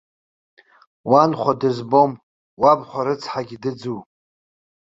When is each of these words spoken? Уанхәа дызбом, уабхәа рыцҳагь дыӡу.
Уанхәа 1.11 1.53
дызбом, 1.59 2.11
уабхәа 2.61 3.01
рыцҳагь 3.05 3.55
дыӡу. 3.61 3.99